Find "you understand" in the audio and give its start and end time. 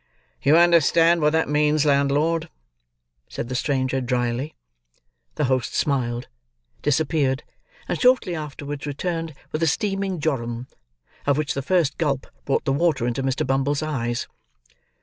0.41-1.21